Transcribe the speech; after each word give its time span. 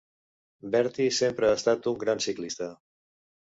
Bertie 0.75 1.11
sempre 1.17 1.51
ha 1.51 1.59
estat 1.59 1.91
un 1.93 2.01
gran 2.05 2.25
ciclista. 2.29 2.73